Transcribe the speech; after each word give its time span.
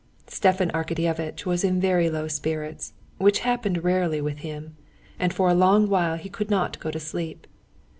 Stepan 0.25 0.71
Arkadyevitch 0.71 1.45
was 1.45 1.63
in 1.63 1.79
very 1.79 2.09
low 2.09 2.27
spirits, 2.27 2.93
which 3.19 3.41
happened 3.41 3.83
rarely 3.83 4.19
with 4.19 4.39
him, 4.39 4.75
and 5.19 5.31
for 5.31 5.47
a 5.47 5.53
long 5.53 5.87
while 5.87 6.17
he 6.17 6.27
could 6.27 6.49
not 6.49 6.79
go 6.79 6.89
to 6.89 6.99
sleep. 6.99 7.45